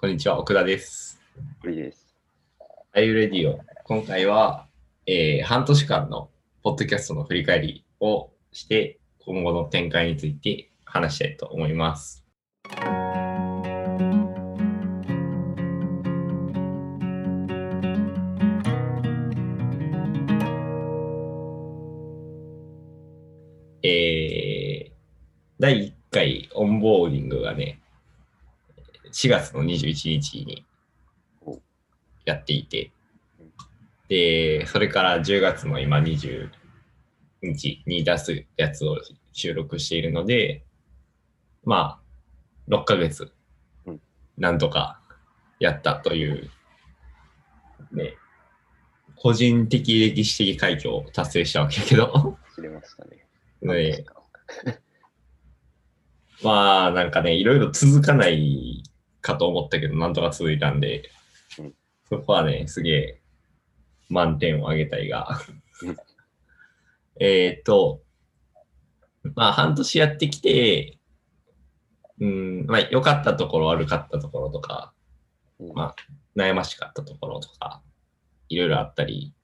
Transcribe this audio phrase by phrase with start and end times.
[0.00, 1.20] こんにちは、奥田です。
[1.62, 2.16] 無理です。
[2.94, 3.60] アイユレディオ。
[3.84, 4.66] 今回は、
[5.04, 6.30] えー半年間の
[6.62, 12.24] ポッドキャストの振り返りをして、今後の展開について話したいと思います。
[23.82, 24.92] えー
[25.58, 27.79] 第1回オンボーディングがね、
[29.12, 30.66] 4月の21日に
[32.24, 32.92] やっていて、
[34.08, 36.50] で、それから10月の今20
[37.42, 38.98] 日に出すやつを
[39.32, 40.64] 収録しているので、
[41.64, 42.00] ま
[42.68, 43.32] あ、6ヶ月
[43.86, 44.00] うん、
[44.38, 45.00] なんとか
[45.58, 46.50] やったという、
[47.92, 48.14] ね、
[49.16, 53.26] 個人的歴史的快挙を達成したわけやけど、知れましたね。
[53.62, 54.04] ね、
[56.42, 58.82] まあなんかね、いろいろ続かない
[59.20, 61.10] かと思ったけど、なんとか続いたんで
[61.58, 61.74] うん、
[62.08, 63.20] そこはね、すげえ
[64.08, 65.40] 満点をあげたいが。
[65.82, 65.96] うん。
[67.20, 68.02] えーっと、
[69.34, 70.98] まあ半年やってきて、
[72.20, 74.92] うん、まあ良かったところ、悪かったところとか、
[75.58, 75.72] うん。
[75.72, 75.96] まあ
[76.36, 77.82] 悩ましかったところとか、
[78.48, 79.34] いろいろあったり、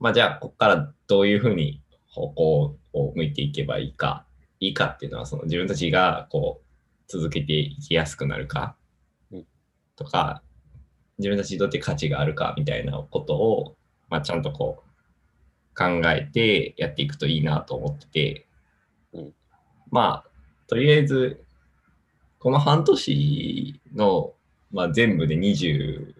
[0.00, 4.26] まあじゃあ、ここからどういうふうに方向を向いていけばいいか、
[4.60, 6.64] いいかっていうのは、その自分たちがこう、
[7.08, 8.76] 続けていきやすくなるか。
[8.87, 8.87] うん、
[9.98, 10.42] とか、
[11.18, 13.76] 自分たちにとって価値があるかみたいなことを、
[14.08, 14.88] まあちゃんとこう、
[15.76, 18.46] 考えてやっていくといいなと思ってて、
[19.12, 19.34] うん
[19.90, 20.30] まあ、
[20.66, 21.44] とりあえず、
[22.38, 24.34] この半年の、
[24.70, 26.14] まあ、全部で26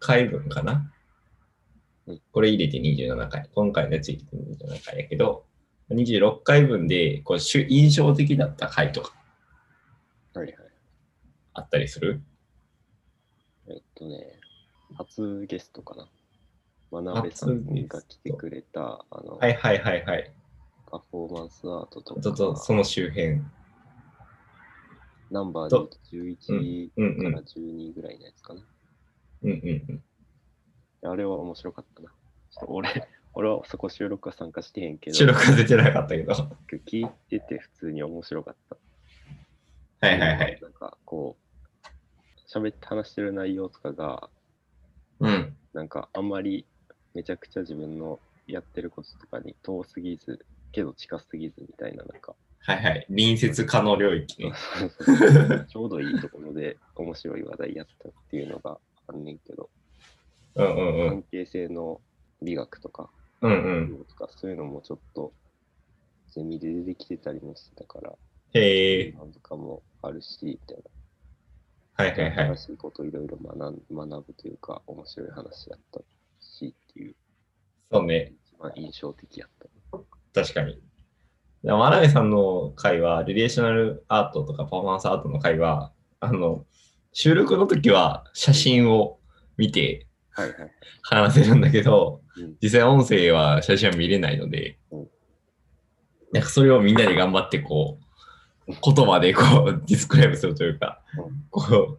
[0.00, 0.72] 回分かな。
[0.72, 3.50] うんこれ入れて27回。
[3.52, 5.44] 今回のやつ入れて27回やけど、
[5.90, 9.12] 26回分でこう印象的だった回とか
[10.34, 10.65] はいはい。
[11.58, 12.20] あったりする？
[13.68, 14.38] えっとね、
[14.96, 16.08] 初ゲストかな。
[16.90, 20.32] 真鍋さんが来てくれた、あの、はいはいはいはい。
[20.90, 23.40] パフォーマンスアートとか、ちょっとその周辺。
[25.30, 27.34] ナンバーとで11からうんうん。
[27.36, 28.62] 12ぐらいのやつかな。
[29.42, 30.02] うんうん
[31.02, 31.10] うん。
[31.10, 32.10] あれは面白かったな。
[32.10, 36.32] ちょっと俺、俺はそこ収録は参加してへんけど、収録は出てなかったけど。
[36.32, 36.48] は
[36.86, 38.78] 聞いてて普通に面白かっ
[40.00, 40.08] た。
[40.08, 40.60] いはいはい。
[40.62, 41.45] なんかこう、
[42.48, 44.30] 喋って話してる内容とかが、
[45.20, 45.56] うん。
[45.72, 46.64] なんかあんまり
[47.14, 53.06] めちゃくちゃ自分のやってることとかに遠すぎず、けど近すぎずみたいな、なんか、はいはい。
[53.08, 54.52] 隣接可能領域ね。
[55.68, 59.70] ちょうどいいところで面白い話題やったっていうのがあんねんけど、
[60.56, 61.08] うんうんうん。
[61.10, 62.00] 関係性の
[62.42, 64.04] 美学とか、うんうん。
[64.04, 65.32] とかそういうのもちょっと
[66.28, 68.12] ゼミで出てきてたりもしてたから、
[68.54, 69.12] へえ。
[69.12, 70.82] なんとかもあるし、みたいな。
[71.96, 72.32] はいはいはい。
[72.34, 76.00] 新しいことをいろいろ学ぶというか、面白い話やった
[76.40, 77.14] しっていう、
[77.90, 78.34] そうね。
[78.46, 80.42] 一番印象的やった。
[80.42, 80.78] 確かに。
[81.64, 86.66] で真鍋さんの会は、リレーショナルアートとかパフォーマンスアートの会は、あの、
[87.12, 89.18] 収録の時は写真を
[89.56, 90.70] 見てはいはい。
[91.02, 95.08] 話せるんだけど、うん実際音声は写真は見れないのでうん、
[96.32, 98.05] なんかそれをみんなで頑張ってこう、
[98.66, 101.98] 言葉でこう、ディスクライブするというかうん、こ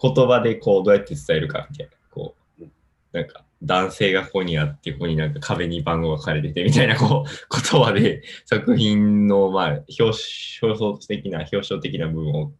[0.00, 2.72] 言葉でこう、どうやって伝えるかみたいな、こううん、
[3.12, 12.52] なんか、男性がここにあって、ここになんか壁に番号が書かれててみたいな、こう、言葉で作品の、まあ、表表層的な、表彰的な部分を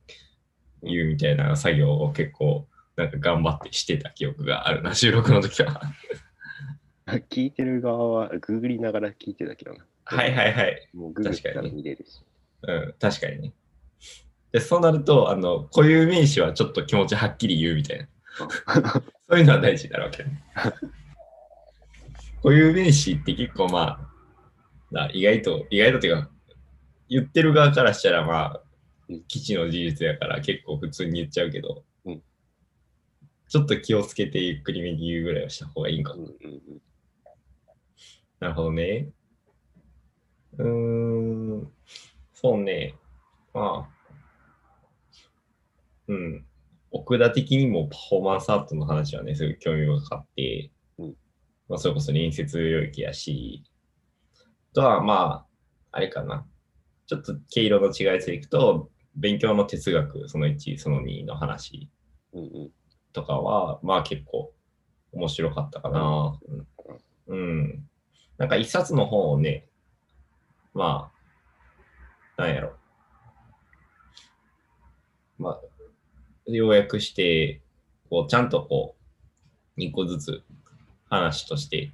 [0.83, 2.67] 言うみたいな作業を結構、
[2.97, 5.81] なんか頑張ってしてた記憶があるな、収録の時は。
[7.31, 9.85] 聞いてる側はググりながら聞いてたけどな。
[10.05, 10.89] はいはいはい。
[10.93, 12.21] もうググったら見れるし。
[12.63, 13.53] うん、確かにね。
[14.53, 18.09] で、そうなると、あの、固有名詞はちょっと気持ちはっきり言うみたいな。
[19.29, 20.43] そういうのは大事になるわけね。
[22.43, 24.11] 固有名詞って結構まあ、
[24.91, 26.31] な意外と、意外とっていうか、
[27.09, 28.63] 言ってる側からしたらまあ
[29.11, 32.23] うん、基地の事実やから結構普通に言っちゃうけど、うん
[33.49, 36.83] ちょっと気をつけてゆっくりめに言うぐらいはした方がいいんかうんうんうん。
[38.39, 39.09] なるほどね。
[40.57, 41.73] うーん、
[42.43, 42.95] そうね。
[43.53, 44.13] まあ、
[46.09, 46.47] うん。
[46.91, 51.15] 奥田的にもパフォーマンスアートの話はね、すごい興味深かって、うん
[51.69, 53.63] まあ、それこそ隣接領域やし、
[54.73, 55.47] あとはまあ、
[55.93, 56.47] あれかな。
[57.07, 61.91] ちょっと毛色の違いでいくと、勉強の哲学、その1、その2の話
[62.33, 62.71] うんうん。
[63.13, 64.55] とかは、まあ結構
[65.13, 66.39] 面白かったかな。
[67.27, 67.37] うん。
[67.37, 67.87] うん
[68.39, 69.67] なんか一冊の本をね、
[70.73, 71.20] まあ、
[72.41, 72.73] なんやろ。
[75.39, 75.61] まあ、
[76.47, 77.61] 要約して、
[78.09, 78.97] こう、ちゃんとこ
[79.77, 80.43] う、2個ずつ
[81.09, 81.93] 話として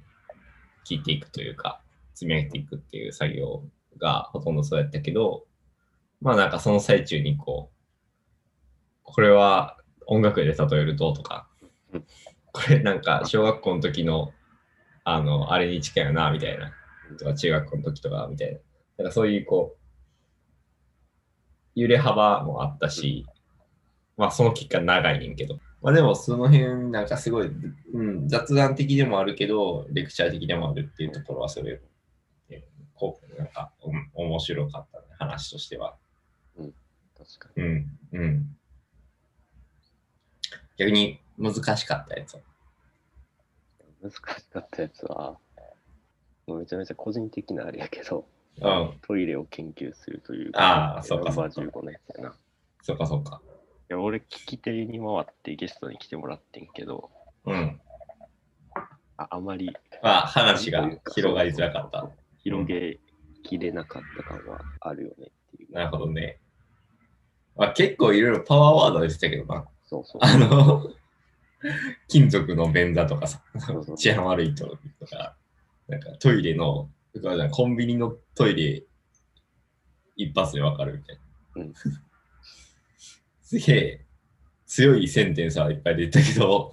[0.85, 1.81] 聞いていくというか、
[2.13, 3.63] 積み上げていくっていう作業
[3.97, 5.45] がほとんどそうやったけど、
[6.21, 7.77] まあなんかその最中にこう、
[9.03, 9.77] これは
[10.07, 11.47] 音楽で例えるととか、
[12.51, 14.33] これなんか小学校の時の、
[15.03, 16.73] あの、あれに近いよな、みたいな。
[17.17, 18.59] とか中学校の時とか、みたいな。
[18.97, 19.86] なんかそういうこう、
[21.77, 23.27] 揺れ幅もあったし、
[24.17, 25.59] まあその期間長いねんけど。
[25.83, 27.51] まあでもその辺なんかすごい、
[27.93, 31.79] うん、雑談的でもあるけど、レクチャー的でもあるっていうところはそれ、
[32.49, 32.63] え
[32.95, 35.95] こう、なんか、うん面白かったね、話としては。
[37.15, 38.57] 確かうん、うん。
[40.77, 42.33] 逆に難しかったやつ。
[42.33, 42.41] に。
[44.01, 45.37] 難しかったやつは、
[46.47, 48.27] もうめちゃめちゃ個人的なあれやけど、
[48.59, 52.29] うん、トイレを研究するというあーそうかそうかナンバー15のやつやな。
[52.29, 52.33] い
[52.81, 53.41] そっかそっか。
[53.89, 57.09] や、俺、聞き手に回ってゲストに来てもらってんけど、
[57.45, 57.79] うん。
[59.19, 62.09] ああまりまあ話が広がりづらかった。
[62.43, 62.99] 広げ
[63.43, 65.73] きれなかった感はあるよねっていう。
[65.73, 66.39] なるほどね。
[67.55, 69.65] まあ、結構いろいろパワーワードでしたけどな。
[69.85, 70.21] そうそう。
[70.21, 70.91] あの、
[72.07, 73.41] 金属の便座とかさ
[73.97, 74.77] 治安悪い人と
[75.07, 75.35] か、
[75.87, 76.89] なんかトイレの、
[77.51, 78.83] コンビニのトイレ
[80.15, 81.19] 一発でわかるみたい
[81.55, 81.61] な。
[81.63, 81.73] うん
[83.41, 84.05] すげえ
[84.65, 86.69] 強いセンテンスはいっぱい出たけど、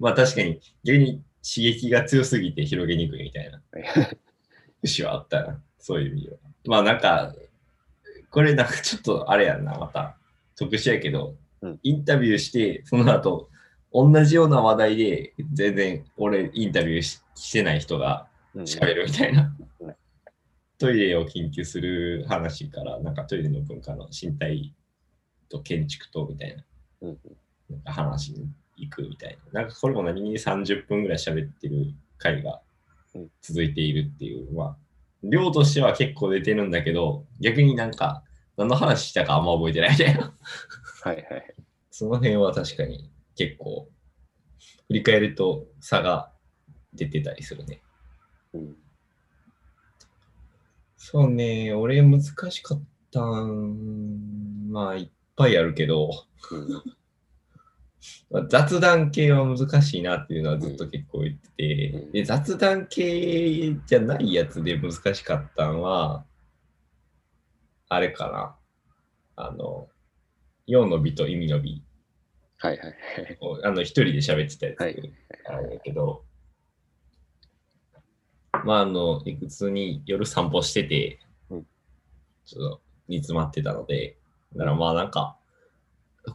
[0.00, 3.62] まあ確かに逆に刺激が強すぎて広げにくいみたいな
[4.82, 5.62] 節はあったな。
[5.78, 6.36] そういう意味では。
[6.66, 7.34] まあなんか、
[8.30, 10.18] これなんかちょっとあれやんな、また
[10.56, 13.48] 特殊やけど、うんインタビューして、その後、
[13.92, 19.57] 同じような話題で全然俺インタビューししてない人がうん喋るみたいなうん。
[20.78, 24.74] トイレを研究する話から、なんかトイレの文化の身体
[25.48, 26.64] と建築とみたいな
[27.02, 27.18] うん
[27.68, 29.62] なんか話に行くみたいな。
[29.62, 32.60] なんかこれも何気に30分ぐらい喋ってる回が
[33.14, 34.76] うん続いているっていう、まあ、
[35.24, 38.22] 量としては結構出てるんだけど、逆になんか
[38.56, 40.32] 何の話したかあんま覚えてないみたいな。
[41.02, 41.54] はいはい。
[41.90, 43.88] その辺は確かに結構、
[44.86, 46.32] 振り返ると差が
[46.94, 47.80] 出てたりするね。
[48.54, 48.76] うん
[51.10, 56.10] そうね、俺難しかったん、まあいっぱいあるけど、
[56.50, 56.70] うん。
[58.30, 62.12] まあ雑談系は難しいなっていうのはずっと結構言ってて、うん。
[62.12, 66.26] で雑談系じゃないやつで難しかったのは、
[67.88, 68.58] あれか
[69.34, 69.44] な。
[69.46, 69.88] あの、
[70.66, 71.82] 用の美と意味の美。
[72.58, 72.92] はいはいは
[73.30, 73.38] い。
[73.40, 75.12] をあの一人で喋ってたやつ、はい。
[75.46, 76.27] あれだけど、
[78.64, 81.20] まああの、いくつに夜散歩してて、
[81.50, 81.66] うん。
[82.44, 84.16] ちょっと煮詰まってたので、
[84.54, 85.36] だからまあなんか、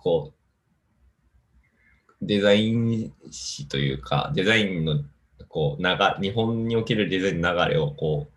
[0.01, 5.03] こう、デザイン誌というか、デザインの
[5.49, 8.33] こう流日本におけるデザインの流れをこう、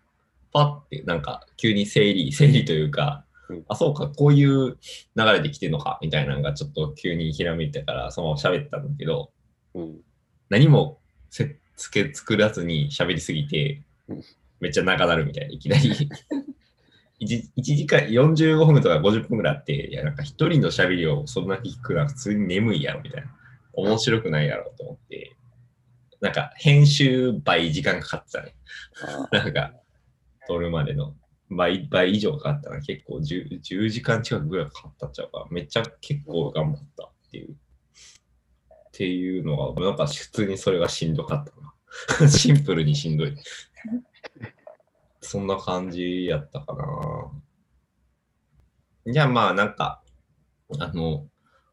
[0.51, 3.65] パッてなんか急に整理、整理というか、うん。
[3.69, 4.77] あ、そうか、こういう
[5.15, 9.31] 流れで来てんのか、みたいなのがちょっと急にひらめいたから、そのまま喋ったんだけど、
[9.73, 10.01] うん。
[10.49, 10.99] 何も
[11.29, 14.23] せつけ作らずに喋りすぎてうん、
[14.59, 15.91] めっちゃ長なるみたいな、いきなり。
[17.19, 23.33] 1, 時間45分とか50分ぐらいあって、いや、なんか一人の喋りをそんな聞くのは普通に眠いやろ、みたいな。
[23.73, 25.35] 面白くないやろと思って、
[26.21, 28.55] なんか編集倍時間かかってたね。
[29.01, 29.73] あなんか、
[30.47, 31.15] 撮るまでの
[31.49, 32.81] 倍倍以上かかったな。
[32.81, 37.55] 結構 10, 10時間近くぐらいかかったっちゃうから、めっちゃ結構頑張ったっていう。
[38.97, 41.51] っていうのが、なんか普通にそれがしんどかった
[42.25, 42.29] な。
[42.33, 43.37] シンプルにしんどい。
[45.21, 46.73] そんな感じやったか
[49.05, 49.13] な。
[49.13, 50.01] じゃあまあなんか、
[50.79, 51.27] あの、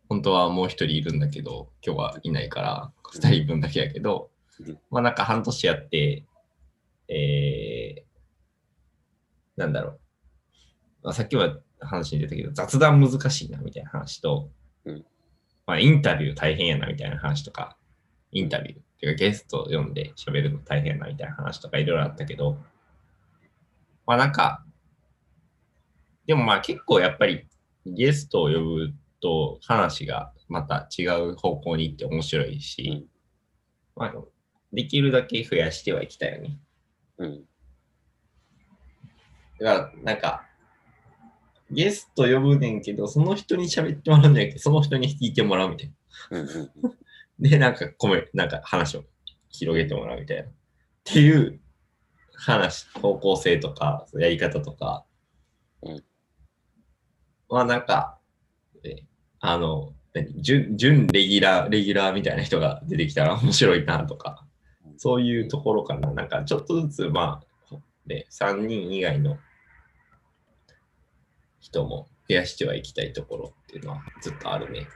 [0.06, 6.26] 本当はもう一人いるんだけど、今日はいないから、二人分だけやけどうん、まあなんか半年やって、
[7.08, 10.00] えー、なんだろう。
[11.04, 14.50] まあ、さっきは話に出たけど、雑談難しいなみたいな話と、
[14.84, 15.06] うん
[15.66, 17.76] まあインタビュー大変やなみたいな話とか、
[18.33, 22.59] インタビューっていうかゲストを読んで喋るの大変やなみたいな話とかいろいろあったけど、
[24.06, 24.64] まあなんか、
[26.26, 27.47] でもまあ結構やっぱり
[27.87, 33.06] ゲストを呼ぶと話がまた違う方向に行って面白いし、
[33.97, 34.14] まあ
[34.73, 36.59] できるだけ増やしてはいきたいよね。
[37.18, 37.44] うん。
[39.61, 40.47] だからなんか、
[41.71, 45.92] ゲスト呼ぶねんけど、その人に喋ってもらうんじゃなくて、その人に聞いてもらうみたい
[46.30, 46.38] な。
[46.38, 46.94] うんうん
[47.40, 49.04] で、なんか、こめ、なんか話を
[49.49, 50.44] 広げてもらうみたいな。
[50.44, 50.47] っ
[51.02, 51.61] ていう
[52.37, 55.04] 話、方向性とか、やり方とか、
[55.83, 56.04] うん
[57.49, 58.18] はなんか、
[58.85, 59.02] え
[59.40, 64.47] あの、何準準レギュラー、レギュラーみたいな人が出てきたら面白いなとか、
[64.97, 66.11] そういうところかな。
[66.12, 69.38] なんかちょっとずつ、まあ、ね、3人以外の
[71.64, 74.87] 人も増やしてはいきたいところっていうのはずっとあるね。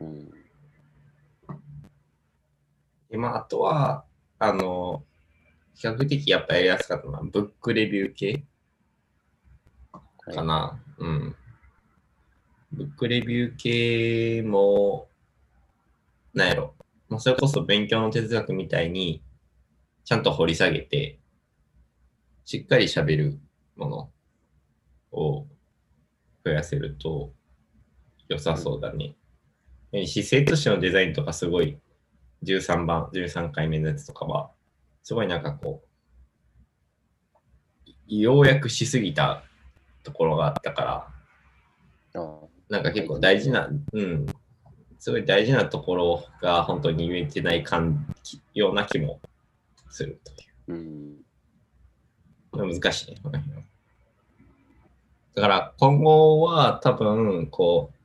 [0.00, 0.30] うん。
[3.10, 4.04] でまあ、あとは、
[4.38, 5.04] あの、
[5.74, 8.44] 比較的やっぱやりやすかったのは、ブックレビュー系
[9.92, 10.00] は
[10.32, 10.82] いかな。
[10.96, 11.36] うん。
[12.72, 15.08] ブックレビュー系も、
[16.32, 16.74] なんやろ。
[17.10, 19.22] まあ、それこそ勉強の哲学みたいに、
[20.04, 21.18] ちゃんと掘り下げて、
[22.46, 23.38] しっかり喋る
[23.76, 24.10] もの
[25.12, 25.46] を
[26.48, 27.32] 増やせると
[28.28, 29.14] 良さそうだね。
[29.92, 31.78] え姿勢としてのデザインとかすごい
[32.42, 34.50] 13番、13回目のやつとかは、
[35.02, 35.82] すごいなんかこ
[37.86, 39.42] う、ようやくしすぎた
[40.02, 41.10] ところがあったか
[42.14, 44.26] ら、あなんか結構大事な、うん、
[44.98, 49.20] すごい大事なところが本当に言えてない感じような気も
[49.90, 50.74] するという。
[50.74, 51.16] うん。
[52.52, 53.62] まあ難しいね、この辺は
[55.38, 57.96] だから今後は多分、こう、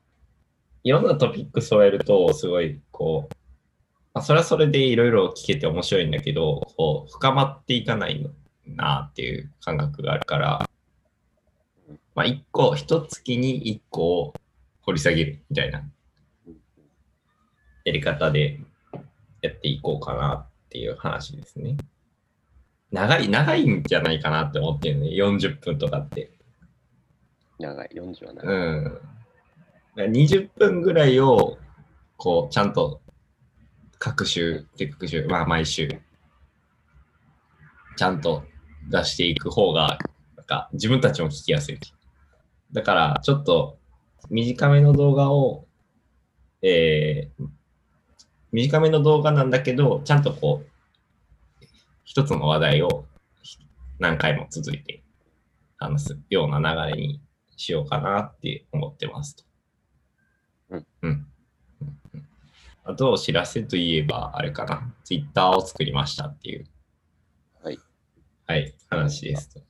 [0.84, 3.36] いろんなトピックスをやると、すごい、こう、
[4.14, 8.24] まあ、それはそれでいろいろ聞けて面白いんだけど、こう、深まっていかない
[8.68, 10.70] なっていう感覚があるから、
[12.14, 14.34] まあ、一個、一月に一個を
[14.82, 15.84] 掘り下げるみたいな
[17.84, 18.60] やり方で
[19.42, 21.78] やっていこうかなっていう話ですね。
[22.92, 25.08] 長い、長いんじゃないかなって思ってるね。
[25.08, 26.30] 40分とかって。
[27.64, 28.56] 長い、40は長い。
[28.56, 30.12] うん。
[30.12, 31.58] 20分ぐらいを、
[32.18, 33.02] こう、ちゃんと、
[34.00, 35.88] 各週、各週、まあ、毎週、
[37.96, 38.44] ちゃんと
[38.90, 39.98] 出していく方が、
[40.36, 41.80] なんか、自分たちも聞きやすい。
[42.72, 43.78] だから、ちょっと、
[44.30, 45.66] 短めの動画を、
[46.62, 47.48] えー、
[48.52, 51.66] 短めの動画なんだけど、ちゃんとこう、
[52.04, 53.06] 一つの話題を
[54.00, 55.04] 何回も続いて
[55.78, 57.22] 話すような流れに
[57.58, 59.44] しようかなって思ってますと。
[60.70, 60.88] うん。
[61.02, 61.28] うん。
[62.14, 62.28] うん
[62.86, 64.94] あと、お知らせといえば、あれかな。
[65.06, 66.66] ツイッターを作りましたっていう。
[67.62, 67.80] はい。
[68.46, 69.62] はい、話ですと。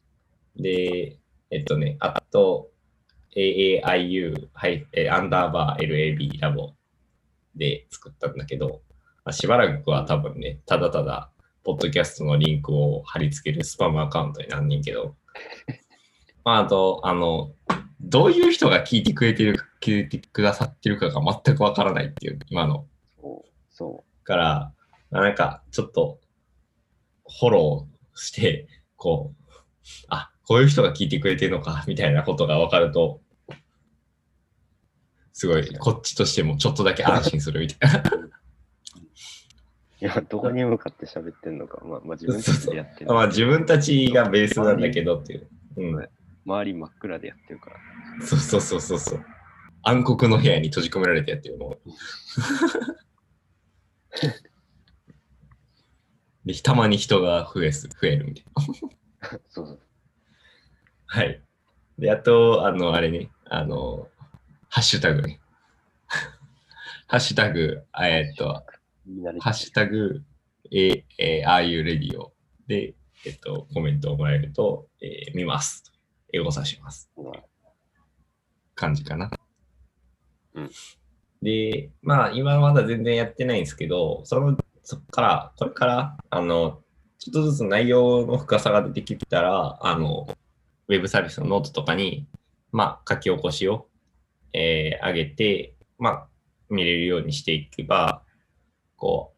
[0.55, 1.19] で、
[1.51, 2.71] えっとね、あと、
[3.35, 6.73] AAIU、はい、えーアンダーバー LAB ラボ
[7.55, 8.81] で作ったんだけど、
[9.25, 11.29] まあ、しばらくは多分ね、ただただ、
[11.63, 15.15] ポッドキャストのリンクを貼り付けるスパムアカウントになんねんけど、
[16.43, 17.53] まあ、あと、あの、
[18.03, 22.85] どういう人が聞いてくれてるか、聞いてくださってるかが全くわからないっていう、今の。
[23.21, 23.49] そう。
[23.71, 24.73] そから、
[25.09, 26.19] まあなんか、ちょっと、
[27.39, 28.67] フォローして、
[28.97, 29.53] こう、
[30.09, 33.21] あ、こういう人が聞いてくれてるのか、みたいなことがわかると、
[35.31, 37.99] すごい、こっちとしてもちょっとだけ安心するみたいな。
[37.99, 38.29] う。
[40.01, 43.13] いや、どこに向かって喋ってんのか、まあ、まあ、自分たちでやってる。
[43.13, 45.47] まあ自分たちがベースなんだけどっていう。
[45.77, 46.09] うん。
[46.45, 47.77] 周り真っ暗でやってるから。
[48.25, 49.25] そうそうそうそうそう。
[49.83, 51.77] 暗黒の部屋に閉じ込められてやってるの。
[56.45, 58.61] で、たまに人が増えす増えるみたいな。
[59.49, 59.79] そうそう。
[61.05, 61.41] はい。
[61.97, 64.09] で、あと、あの、あれね、あの、
[64.69, 65.39] ハッシュタグね。
[67.07, 68.65] ハッシュタグ、えーっと、
[69.39, 70.23] ハッシュタグ、
[70.71, 72.33] ええー、ああいうレディオ
[72.67, 72.95] で、
[73.25, 75.92] えっと、コメントをもらえると、えー見ます。
[76.33, 77.09] エゴサします。
[78.75, 79.31] 感じかな。
[80.55, 80.69] うん
[81.43, 86.81] で、まあ、今まだ全然やってないんですけど、その、そっから、これから、あの、
[87.19, 90.25] ちょっとずつ内容の深さが出てきたら、あの、
[90.87, 92.27] ウェブサービスのノートとかに、
[92.71, 93.87] まあ、書き起こしを、
[94.53, 96.27] えー上げて、まあ、
[96.69, 98.23] 見れるようにしていけば、
[98.95, 99.33] こ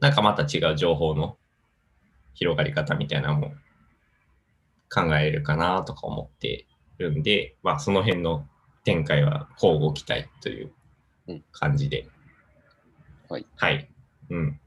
[0.00, 1.38] う、なんかまた違う情報の
[2.34, 3.54] 広がり方みたいなのも
[4.92, 6.66] 考えるかなとか思って
[6.98, 8.46] るんで、まあ、その辺の
[8.84, 10.72] 展開は交互期待という
[11.28, 12.08] うん感じで。
[13.28, 13.46] はい。
[13.56, 13.88] はい。
[14.30, 14.60] うん。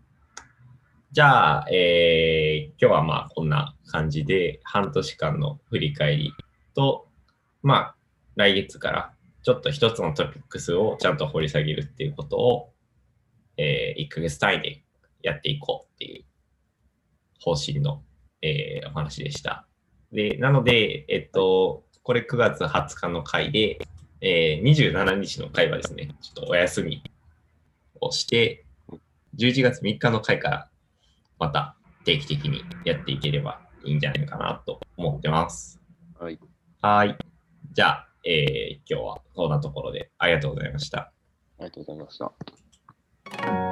[1.12, 6.34] じゃあ、えー今日はまあこんな感じで、半年間の振り返り
[6.74, 7.08] と、
[7.62, 7.96] まあ、
[8.36, 9.13] 来月から
[9.44, 12.74] ちょっと一つのトピックスをちゃんと掘り下げるっていうことを、
[13.58, 14.84] え1ヶ月単位で
[15.22, 16.25] やっていこうっていう
[17.39, 18.03] 方針の、
[18.41, 19.67] えーお話でした。
[20.12, 23.80] で、なので、えっと、これ9月20日の回で、
[24.22, 27.04] えー27日の回はですね、ちょっとお休み
[28.02, 28.66] をして、
[29.38, 30.70] 11月3日の回から
[31.40, 35.80] また定期的にやっていければいいんじゃないかなと思ってます。
[36.20, 36.40] はい。
[36.82, 37.18] はい。
[37.74, 41.12] じゃあ、えー今日はこんなところでありがとうございました。
[41.60, 43.64] りがとうございました。